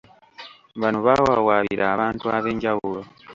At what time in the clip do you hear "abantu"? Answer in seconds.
1.95-2.25